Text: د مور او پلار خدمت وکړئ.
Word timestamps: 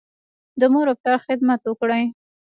د 0.59 0.61
مور 0.73 0.87
او 0.91 0.97
پلار 1.01 1.19
خدمت 1.27 1.61
وکړئ. 1.65 2.03